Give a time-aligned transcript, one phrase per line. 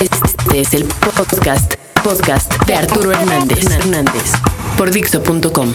[0.00, 1.72] Este es el podcast,
[2.04, 4.32] podcast de Arturo Hernández, Hernández
[4.76, 5.74] por Dixo.com.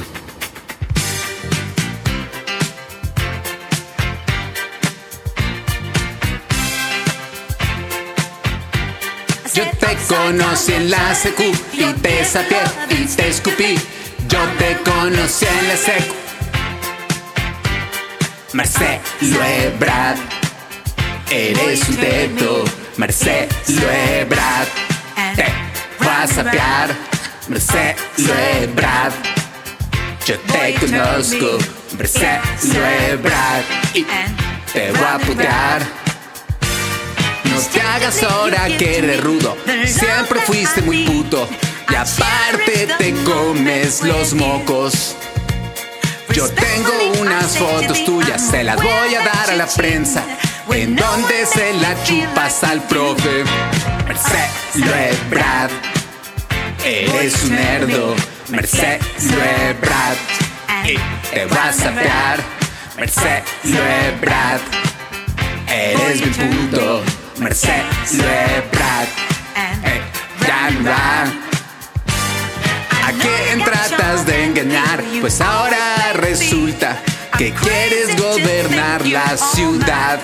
[9.56, 13.76] Yo te conocí en la secu y te sapié y te escupí.
[14.28, 16.16] Yo te conocí en la secu.
[18.54, 20.20] Marcelo Ebrard,
[21.32, 22.81] eres un teto.
[22.98, 24.68] Marcelo Ebrard,
[25.36, 25.46] te
[26.04, 26.96] vas a sapear.
[27.48, 29.14] Marcelo Ebrard,
[30.26, 31.58] yo te conozco.
[31.98, 33.64] Marcelo Ebrard,
[33.94, 34.06] y
[34.74, 35.82] te voy a putear.
[37.46, 39.58] No te hagas ahora que eres rudo.
[39.86, 41.48] Siempre fuiste muy puto.
[41.90, 45.16] Y aparte te comes los mocos.
[46.34, 50.24] Yo tengo unas fotos tuyas, se las voy a dar a la prensa.
[50.70, 53.44] En donde se la chupas al profe.
[54.08, 55.72] Marcelo Ebrard,
[56.84, 58.16] eres un nerdo.
[58.50, 60.18] Marcelo Ebrard,
[60.86, 60.98] y
[61.34, 62.40] te vas a pegar.
[62.98, 64.62] Marcelo Ebrard,
[65.68, 67.04] eres mi puto.
[67.38, 69.10] Marcelo Ebrard,
[69.86, 70.02] eh,
[70.48, 71.42] dan, dan.
[73.04, 75.04] ¿A quién tratas de engañar?
[75.20, 77.02] Pues ahora resulta
[77.38, 80.20] que quieres gobernar la ciudad.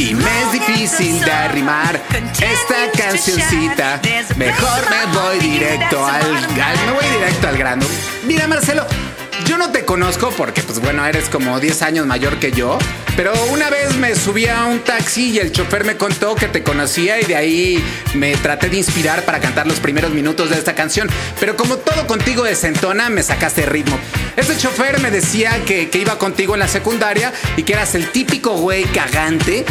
[0.00, 2.00] Y me es difícil de arrimar
[2.40, 4.00] esta cancioncita.
[4.36, 7.84] Mejor me voy directo al, al- me voy directo al grano.
[8.26, 8.86] Mira, Marcelo,
[9.44, 12.78] yo no te conozco porque, pues bueno, eres como 10 años mayor que yo.
[13.14, 16.62] Pero una vez me subí a un taxi y el chofer me contó que te
[16.62, 20.74] conocía y de ahí me traté de inspirar para cantar los primeros minutos de esta
[20.74, 21.10] canción.
[21.38, 23.98] Pero como todo contigo desentona, me sacaste ritmo.
[24.36, 28.08] Este chofer me decía que, que iba contigo en la secundaria y que eras el
[28.10, 29.66] típico güey cagante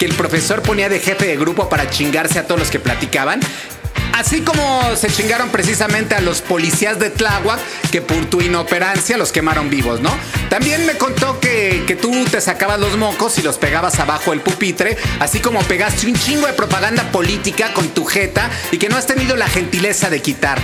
[0.00, 3.38] que el profesor ponía de jefe de grupo para chingarse a todos los que platicaban.
[4.14, 7.60] Así como se chingaron precisamente a los policías de Tláhuac
[7.92, 10.10] que por tu inoperancia los quemaron vivos, ¿no?
[10.48, 14.40] También me contó que, que tú te sacabas los mocos y los pegabas abajo el
[14.40, 18.96] pupitre, así como pegaste un chingo de propaganda política con tu jeta y que no
[18.96, 20.58] has tenido la gentileza de quitar.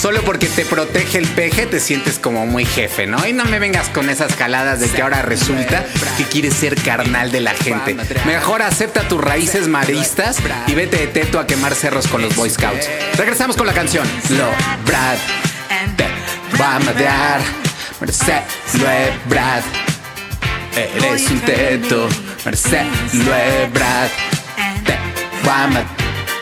[0.00, 3.26] Solo porque te protege el peje te sientes como muy jefe, ¿no?
[3.26, 5.84] Y no me vengas con esas jaladas de que ahora resulta
[6.16, 7.96] que quieres ser carnal de la gente.
[8.26, 12.50] Mejor acepta tus raíces maristas y vete de teto a quemar cerros con los Boy
[12.50, 12.88] Scouts.
[13.16, 14.06] Regresamos con la canción.
[14.30, 14.50] Lo
[14.84, 15.16] Brad
[15.96, 16.06] te
[16.60, 17.40] va a madrear.
[18.00, 18.42] Marcelo
[18.76, 19.64] Ebrard,
[20.76, 22.08] eres un teto.
[22.44, 24.10] Marcelo Ebrard,
[24.84, 24.98] te
[25.48, 25.93] va a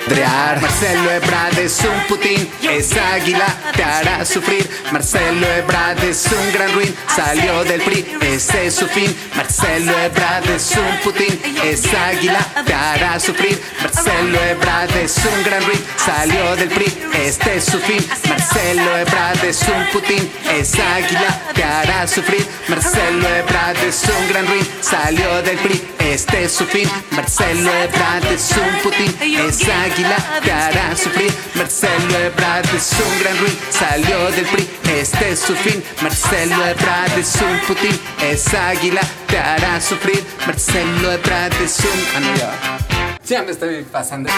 [0.07, 0.61] madrear.
[0.61, 4.69] Marcelo Ebrard es un putín, es águila, te hará sufrir.
[4.93, 9.15] Marcelo Ebrard es un gran ruin, salió del PRI, ese es su fin.
[9.37, 13.61] Marcelo Ebrard es un putín, es águila, te hará sufrir.
[13.83, 18.07] Marcelo Ebrard es un gran ruin, salió del PRI, este es su fin.
[18.29, 22.47] Marcelo Ebrard es un putín, es águila, te hará sufrir.
[22.69, 26.89] Marcelo Ebrard es un gran ruin, salió del PRI, este es su fin.
[27.13, 31.33] Marcelo Ebrard es un putín, es águila, te hará sufrir.
[31.55, 34.69] Marcelo Ebrard es un gran ruin, salió del PRI,
[34.99, 35.83] este es su fin.
[36.03, 40.23] Marcelo Ebrard es un putín, es águila, te hará sufrir.
[40.47, 42.07] Marcelo Ebrard es un.
[42.15, 42.79] Ah, no, ya.
[43.27, 44.31] Ya me estoy pasando.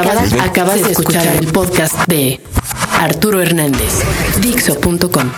[0.00, 2.40] Acabas, acabas de escuchar el podcast de
[2.98, 4.02] Arturo Hernández,
[4.40, 5.30] Dixo.com.